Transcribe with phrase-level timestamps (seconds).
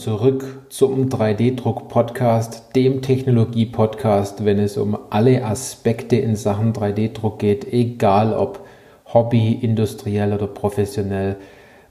[0.00, 8.32] Zurück zum 3D-Druck-Podcast, dem Technologie-Podcast, wenn es um alle Aspekte in Sachen 3D-Druck geht, egal
[8.32, 8.66] ob
[9.12, 11.36] Hobby, industriell oder professionell,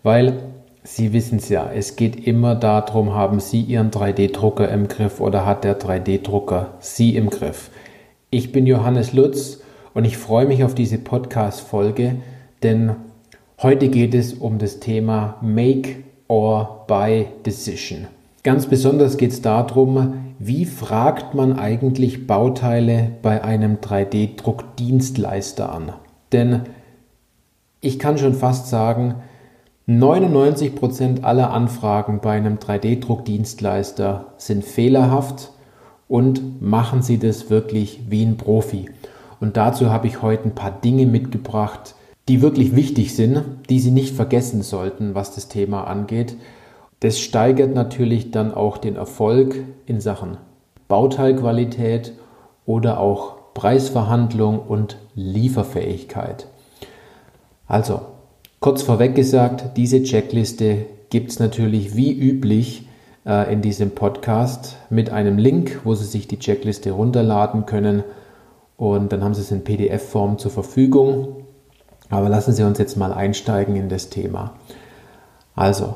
[0.02, 0.40] weil
[0.82, 5.46] Sie wissen es ja, es geht immer darum, haben Sie Ihren 3D-Drucker im Griff oder
[5.46, 7.70] hat der 3D-Drucker Sie im Griff.
[8.32, 9.60] Ich bin Johannes Lutz
[9.94, 12.16] und ich freue mich auf diese Podcast-Folge,
[12.64, 12.96] denn
[13.62, 18.08] heute geht es um das Thema Make or Buy Decision.
[18.44, 25.92] Ganz besonders geht es darum, wie fragt man eigentlich Bauteile bei einem 3D-Druckdienstleister an?
[26.32, 26.62] Denn
[27.82, 29.16] ich kann schon fast sagen,
[29.90, 35.52] 99% aller Anfragen bei einem 3D-Druckdienstleister sind fehlerhaft
[36.08, 38.90] und machen sie das wirklich wie ein Profi.
[39.40, 41.96] Und dazu habe ich heute ein paar Dinge mitgebracht,
[42.30, 46.36] die wirklich wichtig sind, die Sie nicht vergessen sollten, was das Thema angeht.
[47.00, 49.56] Das steigert natürlich dann auch den Erfolg
[49.88, 50.38] in Sachen
[50.88, 52.14] Bauteilqualität
[52.66, 56.48] oder auch Preisverhandlung und Lieferfähigkeit.
[57.68, 58.02] Also,
[58.60, 62.88] kurz vorweg gesagt, diese Checkliste gibt es natürlich wie üblich
[63.26, 68.04] äh, in diesem Podcast mit einem Link, wo Sie sich die Checkliste runterladen können
[68.78, 71.46] und dann haben Sie es in PDF-Form zur Verfügung.
[72.10, 74.56] Aber lassen Sie uns jetzt mal einsteigen in das Thema.
[75.56, 75.96] Also,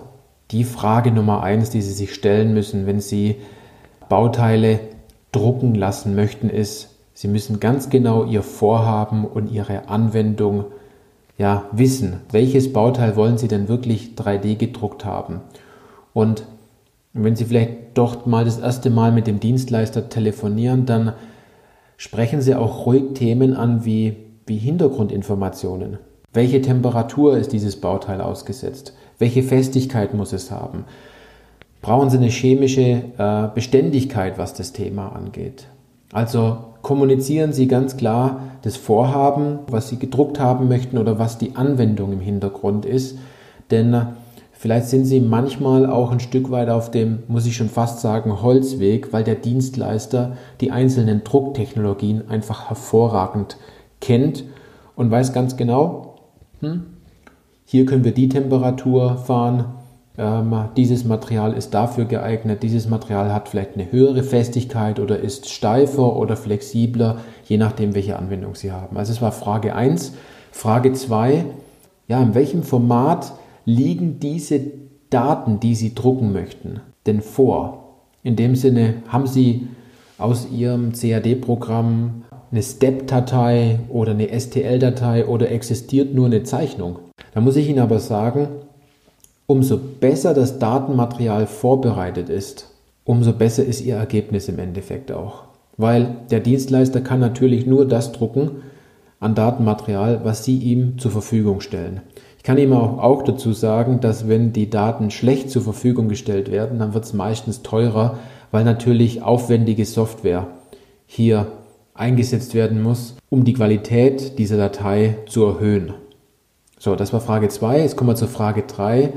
[0.52, 3.38] die Frage Nummer eins, die Sie sich stellen müssen, wenn Sie
[4.10, 4.80] Bauteile
[5.32, 10.66] drucken lassen möchten, ist, Sie müssen ganz genau Ihr Vorhaben und Ihre Anwendung
[11.38, 12.22] ja, wissen.
[12.32, 15.42] Welches Bauteil wollen Sie denn wirklich 3D gedruckt haben?
[16.14, 16.44] Und
[17.14, 21.14] wenn Sie vielleicht doch mal das erste Mal mit dem Dienstleister telefonieren, dann
[21.98, 25.98] sprechen Sie auch ruhig Themen an wie, wie Hintergrundinformationen.
[26.34, 28.94] Welche Temperatur ist dieses Bauteil ausgesetzt?
[29.20, 30.86] Welche Festigkeit muss es haben?
[31.82, 35.68] Brauchen Sie eine chemische äh, Beständigkeit, was das Thema angeht?
[36.12, 41.56] Also kommunizieren Sie ganz klar das Vorhaben, was Sie gedruckt haben möchten oder was die
[41.56, 43.18] Anwendung im Hintergrund ist.
[43.70, 44.08] Denn
[44.64, 48.42] Vielleicht sind sie manchmal auch ein Stück weit auf dem, muss ich schon fast sagen,
[48.42, 53.58] Holzweg, weil der Dienstleister die einzelnen Drucktechnologien einfach hervorragend
[54.04, 54.44] kennt
[54.96, 56.16] und weiß ganz genau,
[56.60, 56.84] hm,
[57.66, 59.66] hier können wir die Temperatur fahren,
[60.18, 65.50] ähm, dieses Material ist dafür geeignet, dieses Material hat vielleicht eine höhere Festigkeit oder ist
[65.50, 68.98] steifer oder flexibler, je nachdem, welche Anwendung Sie haben.
[68.98, 70.14] Also es war Frage 1.
[70.52, 71.46] Frage 2,
[72.08, 73.34] ja, in welchem Format
[73.66, 74.60] liegen diese
[75.10, 77.80] Daten, die Sie drucken möchten, denn vor?
[78.22, 79.68] In dem Sinne, haben Sie
[80.18, 82.23] aus Ihrem CAD-Programm
[82.54, 87.00] eine STEP-Datei oder eine STL-Datei oder existiert nur eine Zeichnung?
[87.34, 88.48] Da muss ich Ihnen aber sagen,
[89.48, 92.70] umso besser das Datenmaterial vorbereitet ist,
[93.06, 95.46] umso besser ist Ihr Ergebnis im Endeffekt auch.
[95.78, 98.62] Weil der Dienstleister kann natürlich nur das drucken
[99.20, 102.02] an Datenmaterial, was Sie ihm zur Verfügung stellen.
[102.38, 106.52] Ich kann ihm auch, auch dazu sagen, dass wenn die Daten schlecht zur Verfügung gestellt
[106.52, 108.20] werden, dann wird es meistens teurer,
[108.52, 110.46] weil natürlich aufwendige Software
[111.08, 111.48] hier
[111.94, 115.94] eingesetzt werden muss, um die Qualität dieser Datei zu erhöhen.
[116.80, 117.82] So, das war Frage 2.
[117.82, 119.14] Jetzt kommen wir zur Frage 3.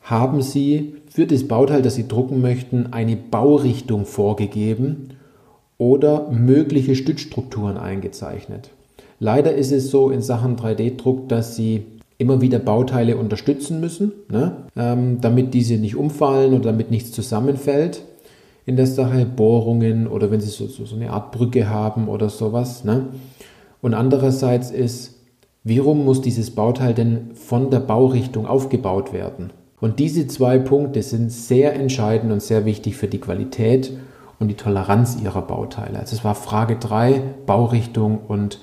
[0.00, 5.10] Haben Sie für das Bauteil, das Sie drucken möchten, eine Baurichtung vorgegeben
[5.78, 8.70] oder mögliche Stützstrukturen eingezeichnet?
[9.20, 11.84] Leider ist es so in Sachen 3D-Druck, dass Sie
[12.18, 14.56] immer wieder Bauteile unterstützen müssen, ne?
[14.76, 18.02] ähm, damit diese nicht umfallen oder damit nichts zusammenfällt
[18.66, 22.30] in der Sache, Bohrungen oder wenn sie so, so, so eine Art Brücke haben oder
[22.30, 22.84] sowas.
[22.84, 23.08] Ne?
[23.82, 25.14] Und andererseits ist,
[25.64, 29.52] warum muss dieses Bauteil denn von der Baurichtung aufgebaut werden?
[29.80, 33.92] Und diese zwei Punkte sind sehr entscheidend und sehr wichtig für die Qualität
[34.38, 35.98] und die Toleranz ihrer Bauteile.
[35.98, 38.60] Also es war Frage 3, Baurichtung und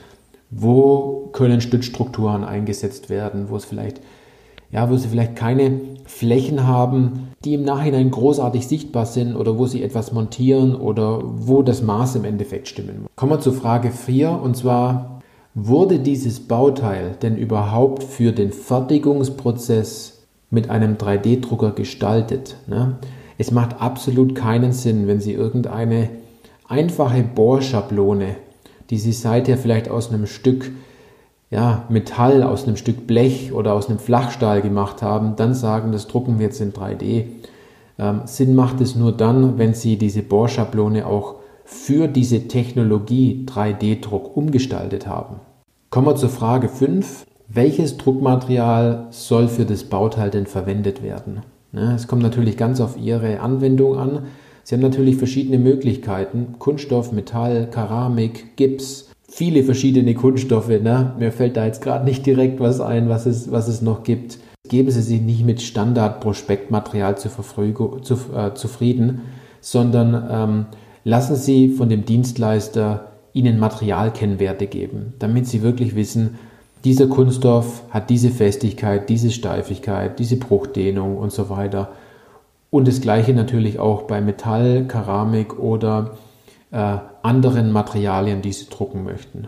[0.49, 4.01] wo können Stützstrukturen eingesetzt werden, wo es vielleicht,
[4.71, 9.65] ja, wo sie vielleicht keine Flächen haben, die im Nachhinein großartig sichtbar sind oder wo
[9.65, 13.11] sie etwas montieren oder wo das Maß im Endeffekt stimmen muss.
[13.15, 15.21] Kommen wir zu Frage 4 und zwar,
[15.53, 22.55] wurde dieses Bauteil denn überhaupt für den Fertigungsprozess mit einem 3D-Drucker gestaltet?
[22.67, 22.97] Ne?
[23.37, 26.09] Es macht absolut keinen Sinn, wenn Sie irgendeine
[26.67, 28.35] einfache Bohrschablone
[28.91, 30.69] die sie seither vielleicht aus einem Stück
[31.51, 36.07] ja, Metall, aus einem Stück Blech oder aus einem Flachstahl gemacht haben, dann sagen, das
[36.07, 37.25] drucken wir jetzt in 3D.
[37.99, 44.35] Ähm, Sinn macht es nur dann, wenn Sie diese Bohrschablone auch für diese Technologie 3D-Druck
[44.35, 45.41] umgestaltet haben.
[45.89, 47.25] Kommen wir zur Frage 5.
[47.49, 51.41] Welches Druckmaterial soll für das Bauteil denn verwendet werden?
[51.73, 54.27] Ne, es kommt natürlich ganz auf Ihre Anwendung an.
[54.63, 56.55] Sie haben natürlich verschiedene Möglichkeiten.
[56.59, 60.67] Kunststoff, Metall, Keramik, Gips, viele verschiedene Kunststoffe.
[60.67, 61.13] Ne?
[61.17, 64.37] Mir fällt da jetzt gerade nicht direkt was ein, was es, was es noch gibt.
[64.67, 69.21] Geben Sie sich nicht mit Standard-Prospektmaterial zu zu, äh, zufrieden,
[69.61, 70.65] sondern ähm,
[71.03, 76.37] lassen Sie von dem Dienstleister Ihnen Materialkennwerte geben, damit Sie wirklich wissen,
[76.83, 81.91] dieser Kunststoff hat diese Festigkeit, diese Steifigkeit, diese Bruchdehnung und so weiter.
[82.69, 86.17] Und das gleiche natürlich auch bei Metall, Keramik oder
[86.71, 89.47] äh, anderen Materialien, die Sie drucken möchten.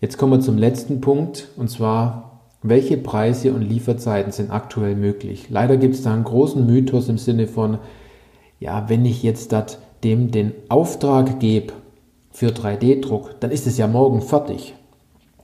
[0.00, 5.48] Jetzt kommen wir zum letzten Punkt und zwar, welche Preise und Lieferzeiten sind aktuell möglich?
[5.50, 7.78] Leider gibt es da einen großen Mythos im Sinne von,
[8.58, 9.54] ja, wenn ich jetzt
[10.04, 11.72] dem den Auftrag gebe
[12.30, 14.74] für 3D-Druck, dann ist es ja morgen fertig.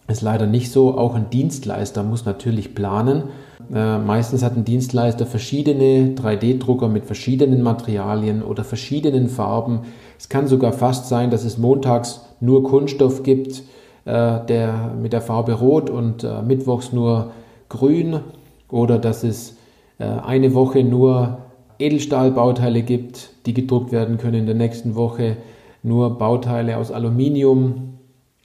[0.07, 0.99] Ist leider nicht so.
[0.99, 3.25] Auch ein Dienstleister muss natürlich planen.
[3.73, 9.81] Äh, meistens hat ein Dienstleister verschiedene 3D-Drucker mit verschiedenen Materialien oder verschiedenen Farben.
[10.19, 13.63] Es kann sogar fast sein, dass es montags nur Kunststoff gibt,
[14.05, 17.31] äh, der mit der Farbe Rot und äh, mittwochs nur
[17.71, 18.21] Grün
[18.69, 19.57] oder dass es
[19.99, 21.39] äh, eine Woche nur
[21.79, 25.39] Edelstahlbauteile gibt, die gedruckt werden können, in der nächsten Woche
[25.83, 27.94] nur Bauteile aus Aluminium,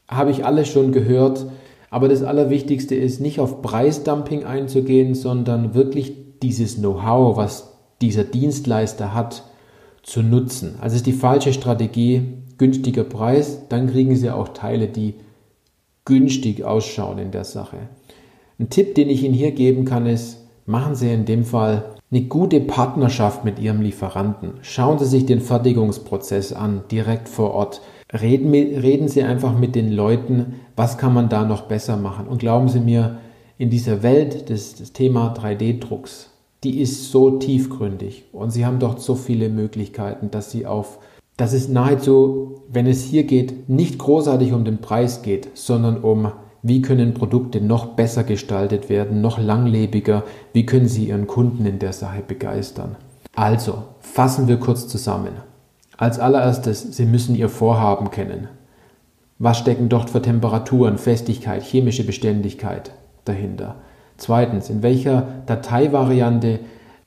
[0.09, 1.45] habe ich alles schon gehört.
[1.89, 6.13] Aber das Allerwichtigste ist, nicht auf Preisdumping einzugehen, sondern wirklich
[6.44, 9.44] dieses Know-how, was dieser Dienstleister hat,
[10.03, 10.75] zu nutzen.
[10.81, 12.23] Also ist die falsche Strategie,
[12.57, 15.15] günstiger Preis, dann kriegen Sie auch Teile, die
[16.06, 17.77] günstig ausschauen in der Sache.
[18.59, 22.23] Ein Tipp, den ich Ihnen hier geben kann, ist, machen Sie in dem Fall eine
[22.23, 24.53] gute Partnerschaft mit Ihrem Lieferanten.
[24.61, 27.81] Schauen Sie sich den Fertigungsprozess an, direkt vor Ort.
[28.11, 32.27] Reden, reden Sie einfach mit den Leuten, was kann man da noch besser machen.
[32.27, 33.17] Und glauben Sie mir,
[33.59, 36.29] in dieser Welt des, des Thema 3D-Drucks,
[36.63, 41.00] die ist so tiefgründig und Sie haben dort so viele Möglichkeiten, dass Sie auf,
[41.38, 46.31] dass es nahezu, wenn es hier geht, nicht großartig um den Preis geht, sondern um
[46.61, 51.79] wie können Produkte noch besser gestaltet werden, noch langlebiger, wie können Sie Ihren Kunden in
[51.79, 52.95] der Sache begeistern.
[53.35, 55.48] Also, fassen wir kurz zusammen.
[55.99, 58.47] Als allererstes, Sie müssen Ihr Vorhaben kennen.
[59.37, 62.91] Was stecken dort für Temperaturen, Festigkeit, chemische Beständigkeit
[63.25, 63.75] dahinter?
[64.15, 66.61] Zweitens, in welcher Dateivariante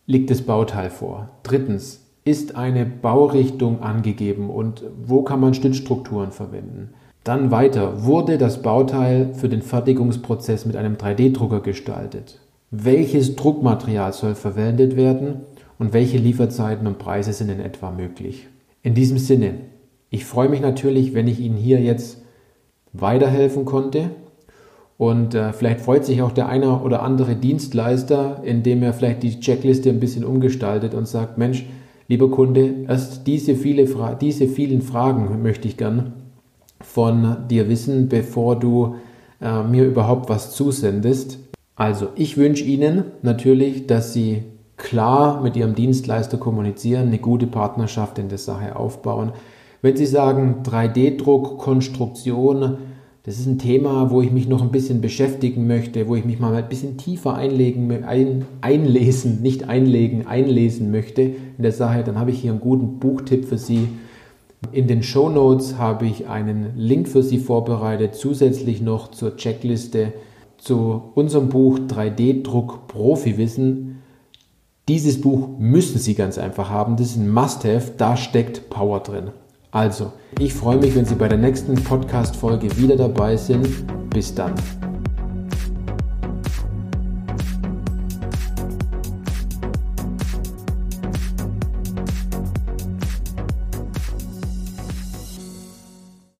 [0.04, 1.30] liegt das Bauteil vor?
[1.42, 6.90] Drittens, ist eine Baurichtung angegeben und wo kann man Stützstrukturen verwenden?
[7.24, 12.40] Dann weiter, wurde das Bauteil für den Fertigungsprozess mit einem 3D-Drucker gestaltet?
[12.70, 15.40] Welches Druckmaterial soll verwendet werden
[15.78, 18.48] und welche Lieferzeiten und Preise sind in etwa möglich?
[18.82, 19.55] In diesem Sinne,
[20.11, 22.23] ich freue mich natürlich, wenn ich Ihnen hier jetzt
[22.93, 24.11] weiterhelfen konnte.
[24.99, 29.40] Und äh, vielleicht freut sich auch der eine oder andere Dienstleister, indem er vielleicht die
[29.40, 31.64] Checkliste ein bisschen umgestaltet und sagt, Mensch,
[32.08, 36.12] lieber Kunde, erst diese, viele Fra diese vielen Fragen möchte ich gern
[36.81, 38.96] von dir wissen, bevor du
[39.40, 41.38] äh, mir überhaupt was zusendest.
[41.75, 44.43] Also, ich wünsche Ihnen natürlich, dass Sie
[44.76, 49.32] klar mit Ihrem Dienstleister kommunizieren, eine gute Partnerschaft in der Sache aufbauen.
[49.80, 52.78] Wenn Sie sagen 3D-Druck, Konstruktion,
[53.25, 56.40] das ist ein Thema, wo ich mich noch ein bisschen beschäftigen möchte, wo ich mich
[56.40, 62.18] mal ein bisschen tiefer einlegen, ein, einlesen, nicht einlegen, einlesen möchte in der Sache, dann
[62.18, 63.88] habe ich hier einen guten Buchtipp für Sie.
[64.73, 70.12] In den Show Notes habe ich einen Link für Sie vorbereitet, zusätzlich noch zur Checkliste
[70.58, 73.91] zu unserem Buch 3D-Druck Profi-Wissen.
[74.92, 76.99] Dieses Buch müssen Sie ganz einfach haben.
[76.99, 77.92] Das ist ein Must-Have.
[77.96, 79.30] Da steckt Power drin.
[79.70, 83.66] Also, ich freue mich, wenn Sie bei der nächsten Podcast-Folge wieder dabei sind.
[84.11, 84.52] Bis dann.